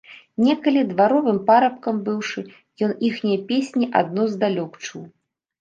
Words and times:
Некалі, 0.45 0.81
дваровым 0.93 1.37
парабкам 1.49 1.95
быўшы, 2.09 2.39
ён 2.87 2.97
іхнія 3.11 3.45
песні 3.53 3.85
адно 4.01 4.27
здалёк 4.33 4.71
чуў. 4.87 5.07